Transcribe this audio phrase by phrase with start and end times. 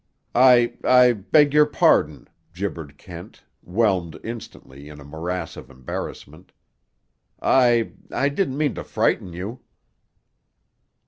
[0.33, 6.53] "I—I—I beg your pardon," gibbered Kent, whelmed instantly in a morass of embarrassment.
[7.43, 9.59] "I—I didn't mean to frighten you."